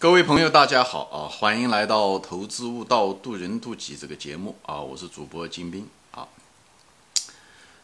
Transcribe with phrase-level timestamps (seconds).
[0.00, 1.28] 各位朋友，大家好啊！
[1.28, 4.80] 欢迎来到《投资悟道，渡人渡己》这个节目啊！
[4.80, 6.26] 我是主播金兵啊。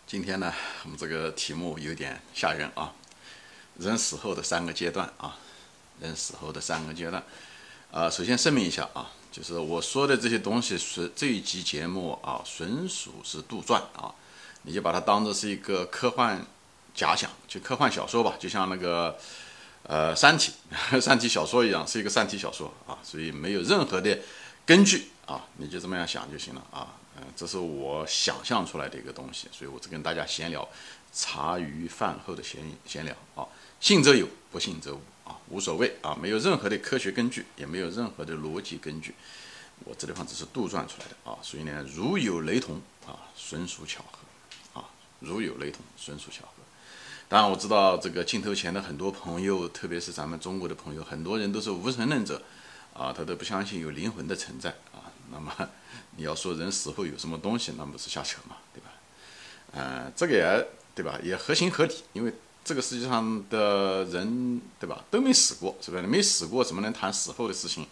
[0.07, 0.51] 今天呢，
[0.85, 2.95] 我们这个题目有点吓人啊！
[3.79, 5.37] 人死后的三个阶段啊，
[6.01, 7.23] 人死后的三个阶段
[7.93, 8.09] 啊。
[8.09, 14.15] 首先声明一下啊，就是我说的这些东西是这一集节目啊，纯属是杜撰啊，
[14.63, 16.43] 你就把它当做是一个科幻
[16.95, 19.19] 假想，就科幻小说吧，就像那个。
[19.89, 20.53] 呃，《三体》
[21.01, 24.19] 《三体》小说一样，是一个《三体》小说啊，所以没有任何的
[24.65, 26.95] 根据啊，你就这么样想就行了啊。
[27.17, 30.69] 嗯，这是我想象出来的一个东西，所以我只跟大家闲聊，
[31.13, 33.47] 茶余饭后的闲闲聊啊。
[33.79, 39.15] 信则有，不信则无啊，无所谓啊，没有任何的科学根据，也没有任何的逻辑根据，
[39.85, 41.39] 我这地方只是杜撰出来的啊。
[41.43, 44.91] 所以呢，如有雷同啊，纯属巧合啊，
[45.21, 46.56] 如有雷同，纯属巧合。
[47.29, 52.41] 当然我知道这个镜头前的很多朋友，特别是咱们中国的朋友，很多人都是无神论者，
[52.95, 55.11] 啊，他都不相信有灵魂的存在啊。
[55.33, 55.53] 那么
[56.17, 58.91] 你要说人死后有什么东西，那不是瞎扯嘛，对吧？
[59.73, 62.33] 呃，这个也对吧，也合情合理，因为
[62.65, 66.05] 这个世界上的人对吧都没死过，是不是？
[66.05, 67.85] 没死过怎么能谈死后的事情？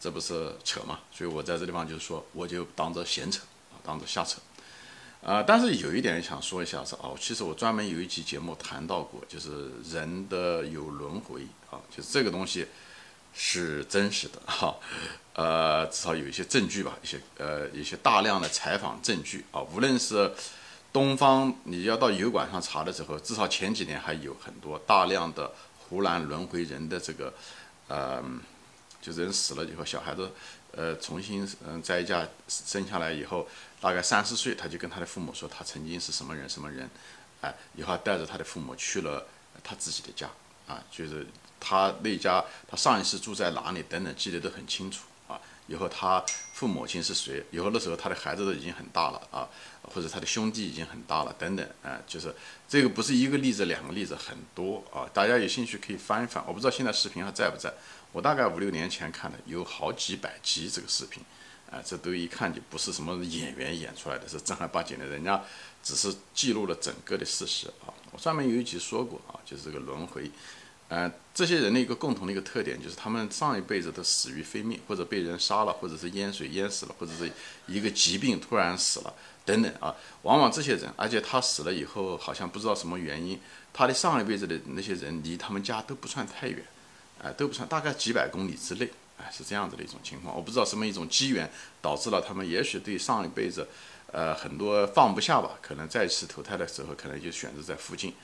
[0.00, 0.98] 这不是扯嘛？
[1.12, 4.40] 所以我在这地方就是说，我就当着闲扯啊，当着瞎扯。
[5.22, 12.66] 啊，但是有一点想说一下是哦，其实我专门有一期节目谈到过，就是人的有轮回啊，就是这个东西
[13.34, 14.74] 是真实的哈，
[15.34, 20.32] 呃，至少有一些证据吧，一些呃一些大量的采访证据啊，无论是
[20.90, 27.32] 东方，你要到油管上查的时候，至少前几年还有很多大量的湖南轮回人的这个
[27.88, 28.24] 呃，
[29.02, 30.32] 就人死了以后，小孩子
[30.76, 33.48] 呃重新嗯在一家生下来以后。
[33.82, 36.86] 大概三四岁，他就跟他的父母说，他曾经是什么人什么人，
[37.40, 39.26] 哎，以后带着他的父母去了
[39.64, 40.28] 他自己的家，
[40.68, 41.26] 啊，就是
[41.58, 45.04] 他那家，他上一次住在哪里等等，记得都很清楚。
[45.70, 47.44] 以后他父母亲是谁？
[47.52, 49.48] 以后那时候他的孩子都已经很大了啊，
[49.82, 52.34] 或者他的兄弟已经很大了等等，啊，就是
[52.68, 55.08] 这个不是一个例子两个例子很多啊。
[55.14, 57.72] 大家有兴趣可以翻一翻，我不知道现在视频还在不在，
[58.10, 61.22] 我大概五六年前看的，有好几百集这个视频。
[61.70, 65.40] 啊，这都一看就不是什么演员演出来的，是正儿八经的，人家
[65.84, 67.94] 只是记录了整个的事实啊。
[68.10, 70.28] 我上面有一集说过啊，就是这个轮回，
[70.90, 77.30] 呃，这些人的一个共同的一个特点就是他们上一辈子都死于非命，或者被人杀了，或者是淹水淹死了，或者是
[77.68, 79.14] 一个疾病突然死了
[79.44, 79.94] 等等啊。
[80.22, 83.38] 往往这些人，而且他死了以后好像不知道什么原因，
[83.72, 86.62] 他的上一辈子的那些人离他们家都不算太远，
[87.22, 88.90] 啊，都不算，大概几百公里之内。
[89.18, 91.48] 哎，是这样子的一种情况，我不知道什么一种机缘
[91.82, 93.68] 导致了他们，也许对上一辈子，
[94.10, 98.14] 呃，很多放不下吧，可能再次投胎的时候，可能就选择在附近，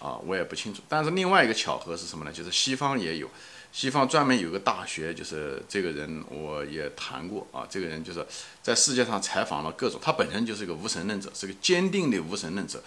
[0.00, 0.82] 啊，我也不清楚。
[0.88, 2.32] 但是另外一个巧合是什么呢？
[2.32, 3.28] 就是西方也有，
[3.72, 8.24] 西方专门有个大学，就是这个人我也谈过啊，这个人就是
[8.62, 12.82] 在世界上采访了各种，他本身就是一个无神论者，是个坚定的无神论者。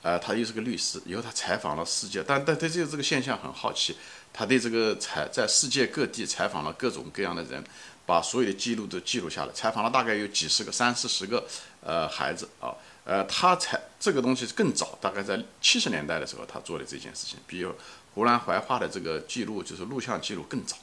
[0.00, 3.96] 呃，他又是个律师，以后他采访了世界，但但对这个这个现象很好奇，
[4.32, 7.62] 他对这个采在世界各地采访了各种各样的人，
[8.06, 11.44] 把所有的记录都记录下来，采访了大概有几十个、三四十个
[11.80, 12.72] 呃孩子啊，
[13.08, 17.74] 呃，他才这个东西更早，大概在七十年代的时候他做的这件事情，比如
[18.14, 20.76] 湖南怀化的这个记录就是录像记录更早，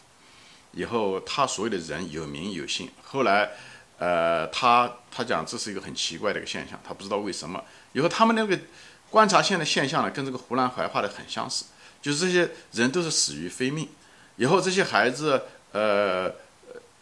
[0.72, 3.52] 以后他所有的人有名有姓，后来
[4.00, 8.60] 呃他他讲这是一个很奇怪的一个现象，他不知道为什么，以后他们那个。
[9.12, 11.66] 观察现在的现象呢，跟这个湖南怀化的很相似，
[12.02, 13.88] 就是这些人都是死于非命。
[14.36, 16.30] 以后这些孩子，呃，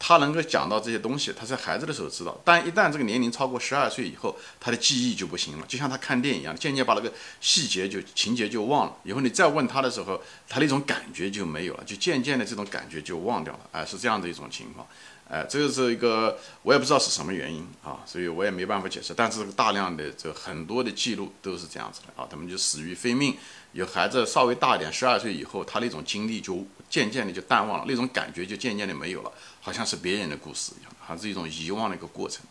[0.05, 7.09] 他能够讲到这些东西，他在孩子的时候知道，但一旦这个年龄超过十二岁以后，他的记忆就不行了，就像他看电影一样，渐渐把那个
[7.39, 8.97] 细节就情节就忘了。
[9.03, 13.59] 以后你再问他的时候，他那种感觉就没有了，就渐渐的这种感觉就忘掉了。
[13.71, 14.85] 哎，是这样的一种情况。
[15.29, 19.13] 哎，这个是一个我也不知道是什么原因啊，所以我也没办法解释。
[19.15, 23.35] 但是大量的这很多的记录都是这样子的啊，他们就死于非命。
[23.71, 32.45] 有孩子稍微大一点，十二岁以后，他那种经历就渐渐的就淡忘了，那种感觉就渐渐的没有了，好像是别人的故事一样，还是一种遗忘的一个过程。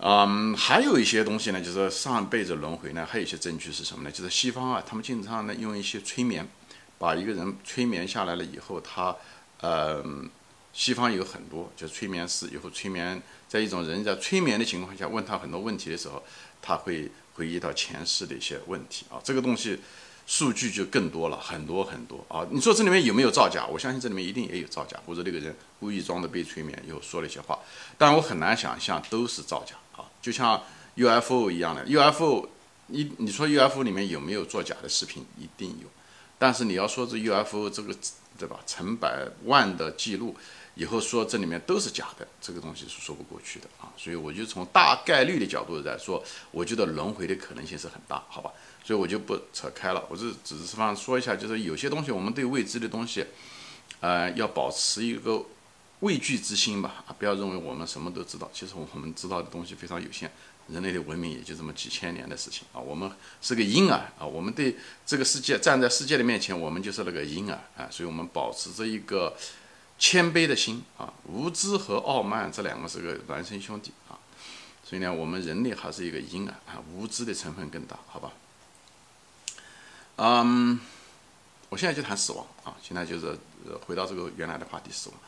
[0.00, 4.10] 嗯，还有一些东西呢，就是上辈子轮回呢，还有一些证据是什么呢？
[4.10, 6.46] 就是西方啊，他们经常呢用一些催眠，
[6.98, 9.16] 把一个人催眠下来了以后，他
[9.62, 10.28] 嗯。
[10.72, 12.48] 西方有很多，就是催眠师。
[12.52, 16.22] 以后催眠，在一种人在催眠的情况下，问他很多问题的时候，
[16.62, 19.20] 他会回忆到前世的一些问题啊。
[19.24, 19.80] 这个东西
[20.26, 22.46] 数据就更多了，很多很多啊。
[22.50, 23.66] 你说这里面有没有造假？
[23.66, 27.58] 我相信这里面一定也有造假，或者那个人故意装的被催眠以后说了一些话，
[27.96, 30.04] 但我很难想象都是造假啊。
[30.22, 30.62] 就像
[30.96, 32.48] UFO 一样的 UFO，
[32.88, 35.24] 你你说 UFO 里面有没有作假的视频？
[35.38, 35.88] 一定有。
[36.38, 37.92] 但是你要说这 UFO 这个
[38.38, 38.60] 对吧？
[38.66, 40.36] 成百万的记录，
[40.76, 43.92] 以后说这里面都是假的，这个东西是说不过去的啊。
[43.96, 48.52] 所以我就从大概率的角度来说，我觉得轮回的可能性是很大，好吧？
[48.84, 53.26] 所以我就不扯开了，我是只是方说一下，就是有些东西我们对未知的东西，
[54.00, 55.44] 呃，要保持一个
[56.00, 60.30] 畏惧之心吧，啊，不要认为我们什么都知道，其实我们知道的东西非常有限。
[60.68, 63.10] 人类的文明也就这么几千年的事情啊，我们
[63.40, 64.76] 是个婴儿啊，我们对
[65.06, 69.34] 这个世界站在世界的面前，我们就是那个婴儿啊，所以我们保持着一个
[69.98, 74.18] 谦卑的心啊，无知和傲慢这两个是个孪生兄弟啊，
[74.84, 78.32] 所以呢，我们人类还是一个婴儿啊，无知的成分更大，好吧？
[80.16, 80.78] 嗯，
[81.70, 83.38] 我现在就谈死亡啊，现在就是
[83.86, 85.18] 回到这个原来的话题，死亡，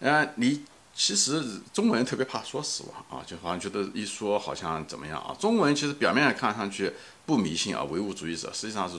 [0.00, 0.64] 嗯，你。
[0.98, 5.32] 其实中国人特别怕说死亡啊，就好像觉得一说好像怎么样啊。
[5.38, 6.92] 中国人其实表面上看上去
[7.24, 8.98] 不迷信啊，唯物主义者实际上是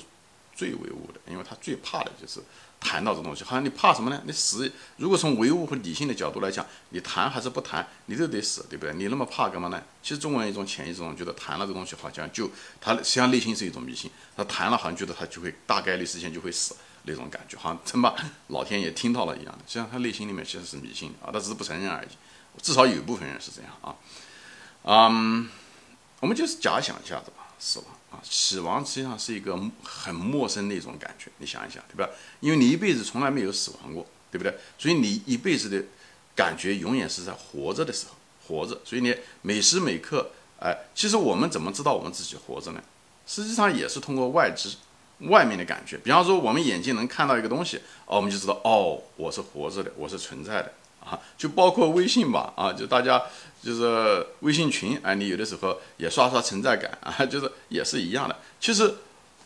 [0.56, 2.40] 最唯物的，因为他最怕的就是
[2.80, 3.44] 谈到这东西。
[3.44, 4.22] 好像你怕什么呢？
[4.26, 8.94] 你死，如果从唯物和理性的角度来讲，你谈还是不谈，你都得死，对不对？
[8.96, 9.84] 你那么怕干嘛呢？
[10.02, 12.50] 其实中国人一种潜意识中觉得谈了这东西好像就
[12.80, 16.78] 他实际上内心是一种迷信，他谈了好像觉得他就会大概率事件就会死。
[17.10, 18.16] 那种感觉，好像真把
[18.48, 22.08] 老天爷听到了一样的，实际上他内心里面其实是迷信啊，他只是不承认而已。
[22.62, 23.96] 至少有一部分人是这样啊。
[24.84, 25.50] 嗯，
[26.20, 32.10] 我们就是假想一下子吧，死亡啊，死亡实际上是一个很陌生的一种感觉，你想一想，对吧？
[32.40, 34.58] 因为你一辈子从来没有死亡过，对不对？
[34.78, 35.84] 所以你一辈子的
[36.36, 38.16] 感觉永远是在活着的时候
[38.48, 42.84] 活着，所以你每时每刻，哎，其实我们怎么知道我们自己活着呢？
[43.28, 44.76] 实际上也是通过外知。
[45.22, 50.72] 外面的感觉，比方说我们眼睛能看到一个东西，哦，我们就知道，哦，我是活着的，我是存在的
[51.02, 51.20] 啊。
[51.38, 53.22] 就包括微信吧，啊，就大家
[53.62, 58.36] 就是微信群，啊，你有的时候也刷刷存在感啊，就是也是一样的。
[58.60, 58.96] 其实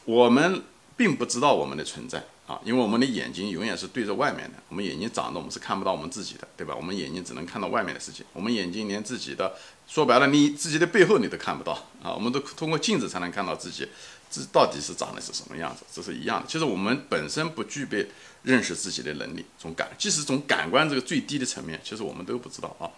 [0.05, 0.61] 我们
[0.95, 2.23] 并不知道我们的存在
[2.53, 6.75] 啊，因为我们的眼睛永远是对着外面的，我们眼睛长的，我们是看不到我们自己的，对吧？
[6.75, 9.55] 我们眼睛只能看到外面的世界，我们眼睛连自己的，
[9.87, 11.71] 说白了，你自己的背后你都看不到
[12.03, 13.87] 啊，我们都通过镜子才能看到自己。
[14.29, 15.83] 这到底是长的是什么样子？
[15.93, 16.47] 这是一样的。
[16.47, 18.07] 其实我们本身不具备
[18.41, 22.89] 认识自己的能力，从感，即使从感官这个最低的层面，其实我们都不知道啊。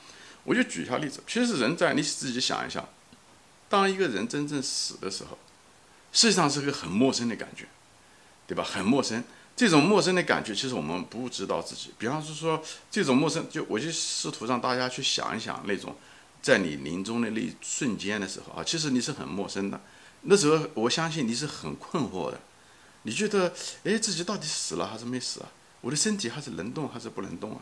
[0.46, 2.86] 我就举一下例子，其实人在你自己想一下，
[3.68, 5.38] 当一个人真正死的时候，
[6.14, 7.66] 实际上是个很陌生的感觉，
[8.48, 8.64] 对吧？
[8.64, 9.22] 很陌生。
[9.56, 11.92] 这种陌生的感觉，其实我们不知道自己。
[11.98, 12.62] 比方是说，
[12.92, 15.96] 这种陌生，就我就试图让大家去想一想，那种
[16.42, 19.80] 在你临终的那一瞬间的时候啊，其实你是很陌生的。
[20.24, 22.40] 那时候，我相信你是很困惑的，
[23.04, 23.54] 你觉得，
[23.84, 25.48] 哎，自己到底死了还是没死啊？
[25.82, 27.62] 我的身体还是能动还是不能动啊？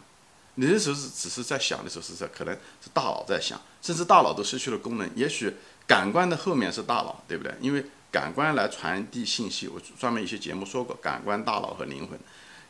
[0.55, 5.09] 你那时候是只是在想的时候是在，可能是大脑在想，甚至大脑都失去了功能。
[5.15, 5.53] 也许
[5.85, 7.53] 感官的后面是大脑，对不对？
[7.59, 12.17] 因为感官来传递信息，我专门一些节目说过，感官、大脑和灵魂。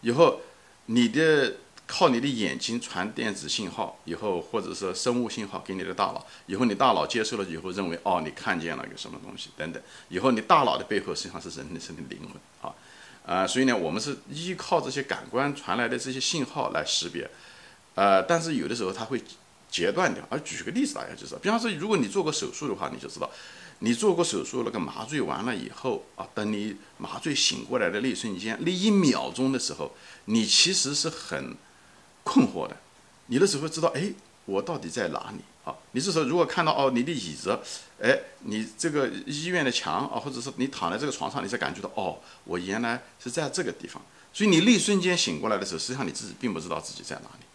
[0.01, 0.40] 以后
[0.88, 1.57] 你的。
[1.86, 12.31] 靠你的眼睛传电子信号，以后或者是生物信号给你的大脑，以后你大脑接受了以后认为哦，你看见了个什么东西等等，以后你大脑的背后实际上是人的身体灵魂
[12.62, 12.74] 啊，
[13.25, 17.30] 啊，所以呢，我们是依靠这些感官传来的这些信号来识别，
[17.96, 19.22] 呃，但是有的时候它会
[19.69, 20.25] 截断掉。
[20.30, 23.30] 而举个例子大家就知道，比方说如果你做过手术的话，你就知道，
[23.84, 29.96] 你做过手术那个麻醉完了以后啊，等你麻醉醒过来的那一瞬间，那一秒钟的时候，
[30.26, 31.56] 你其实是很。
[32.26, 32.78] 困惑的，
[33.25, 34.10] 你那时候知道，哎，
[34.46, 35.75] 我到底在哪里啊？
[35.92, 37.60] 你这时候如果看到哦，你的椅子，
[38.02, 44.02] 哎，你这个医院的墙啊，或者是你躺在这个床上，你才感觉到哦，我原来是在这个地方。
[44.32, 47.46] 所以你那一瞬间醒过来的时候，实际上你自己并不知道自己在哪里。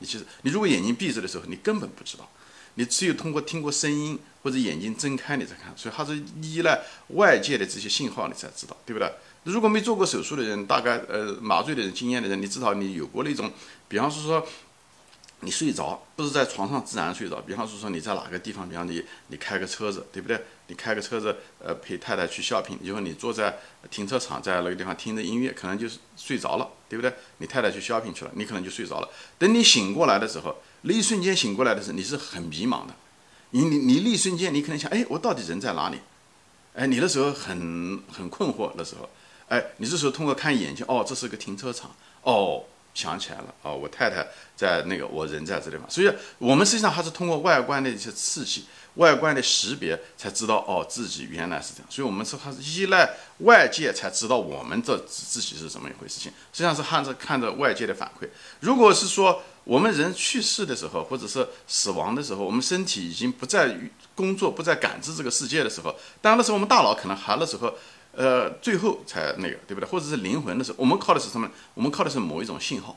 [0.00, 2.28] 你其实，你如果眼睛闭着的时候，你根本不知道，
[2.76, 5.72] 你只有通过听过声音或者眼睛睁开你才看。
[5.76, 9.12] 所以它是依赖外界的这些信号，你才知道，对不对？
[9.44, 13.52] 如果没做过手术的人，大概呃麻醉的人经验的人，你至少你有过那种，
[13.88, 14.46] 比方说说
[15.40, 20.42] 你睡着不是在床上自然睡着，比方说说你在哪个地方，比方你你开个车子，对不对？
[20.68, 23.56] 你开个车子，呃陪太太去 shopping，以后你坐在
[23.88, 27.12] 停车场，在那个地方听着音乐，可能就是睡着了，对不对？
[27.38, 29.08] 你太太去 shopping 去了，你可能就睡着了。
[29.38, 30.56] 等你醒过来的时候，
[30.86, 32.94] 那一瞬间醒过来的时候，你是很迷茫的，
[33.50, 35.98] 你你你那一瞬间你可能想，哎，我到底人在哪里？
[36.74, 39.08] 哎，你那时候很很困惑的时候。
[39.48, 41.88] 哎，你这时候通过看眼睛，哦，这是个停车场，
[42.22, 44.26] 哦，想起来了，哦，我太太
[44.56, 48.64] 在那个，我人在这地方，所以我们实际上还是通过外观的一些刺激、
[48.96, 51.86] 外观的识别，才知道哦，自己原来是这样。
[51.88, 58.28] 所以我们是还是依赖外界才知道我们这自己是怎么一回事情，实际上是看着看着外界的反馈。
[58.60, 63.76] 如果是说我们人去世的时候，或者是死亡的时候，我们身体已经不再
[64.14, 67.72] 工作、不再感知这个世界的时候，当然那时候我们大脑可能还那时候。
[68.18, 69.86] 呃，最后才那个，对不对？
[69.86, 71.46] 或者是灵魂的时候，我们靠的是什么？
[71.74, 72.96] 我们靠的是某一种信号，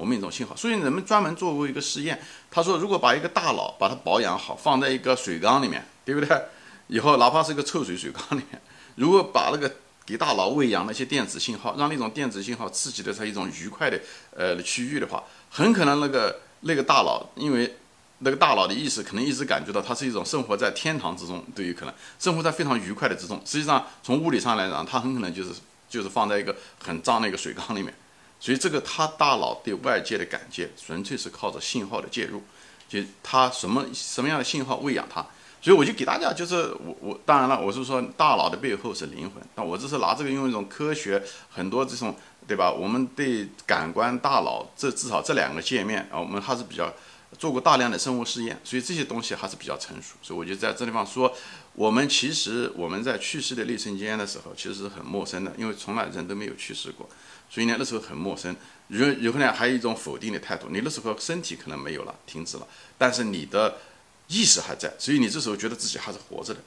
[0.00, 0.56] 我们一种信号。
[0.56, 6.42] 所以人们专门做过一个实验，他说，如果把一个大脑把它保养好，放在一个水缸里面，对不对？
[6.88, 8.60] 以后哪怕是一个臭水水缸里面，
[8.96, 9.70] 如果把那个
[10.06, 14.00] 给大脑喂养那些电子信号，让那种电子信号刺激的是一种愉快的
[14.34, 17.76] 呃区域的话，很可能那个那个大脑因为。
[18.22, 23.40] 那个大脑的意识可能一直感觉到它是一种生活在天堂之中，都有可能生活在非常愉快的之中。
[23.46, 25.54] 实际上，从物理上来讲，它很可能就是
[25.88, 26.54] 就是放在一个
[26.84, 27.94] 很脏的一个水缸里面。
[28.40, 32.42] 所以，这个他大脑对外界的感觉纯粹是靠着信号的介入，
[32.88, 35.20] 就它什么什么样的信号喂养它。
[35.60, 39.42] 所以，我就给大家就是我我当然了，我是说大脑的背后是灵魂。
[39.54, 42.16] 那我只是拿这个用一种科学很多这种
[42.48, 42.72] 对吧？
[42.72, 46.92] 我们对感官大脑这至少这两个界面啊，我们还是比较。
[47.38, 50.16] 做过大量的生物试验，所以这些东西还是比较成熟。
[50.20, 51.32] 所以我就在这地方说，
[51.74, 57.08] 我们其实我们在去世的那瞬间的时候，其实是很陌生的，因为从来人都没有去世过，
[57.48, 58.54] 所以呢那时候很陌生。
[58.88, 62.66] 然然后呢还有一种否定的态度，你那时候身体可能没有了，停止了，
[62.98, 63.78] 但是你的
[64.26, 66.60] 意识还在，所以你这时候觉得自己还是活着的。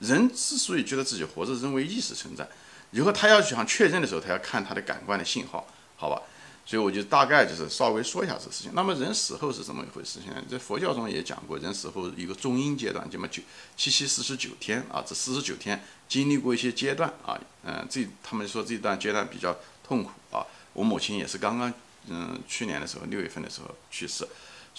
[0.00, 2.46] 人之所以觉得自己活着，是因为意识存在。
[2.90, 6.20] 以后他要想确认的时候，他要看他的感官的信号，好吧？
[6.68, 8.72] 所以我就大概就是稍微说一下这事情。
[8.74, 10.20] 那么人死后是怎么一回事？
[10.20, 10.44] 情呢？
[10.50, 13.42] 在佛教中也讲过，人死后一个中阴阶段，这么九
[13.74, 20.44] 七七四十九天啊，这四十九天经历过一些阶段啊，嗯，这他们说这段阶段比较痛苦啊。
[20.74, 21.72] 我母亲也是刚刚
[22.08, 24.28] 嗯去年的时候六月份的时候去世。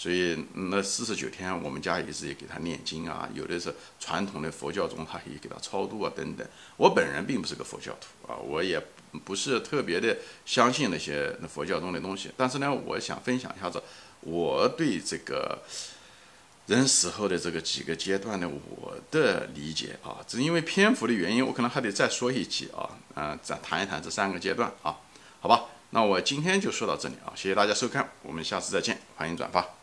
[0.00, 6.46] 所以那四十九天，我们家也是也给他念经啊，有的是传统的佛教中，他也给他超度啊等等。
[6.78, 8.82] 我本人并不是个佛教徒啊，我也
[9.26, 10.16] 不是特别的
[10.46, 12.30] 相信那些那佛教中的东西。
[12.34, 13.82] 但是呢，我想分享一下子
[14.22, 15.58] 我对这个
[16.64, 20.24] 人死后的这个几个阶段的我的理解啊。
[20.26, 24.96] 只因为篇幅的原因，我可能还得再说一集啊，嗯，再谈一谈这三个阶段啊，
[25.40, 25.66] 好吧？
[25.90, 29.79] 那我今天就说到这里啊，谢谢大家收看，我们下次再见，欢迎转发。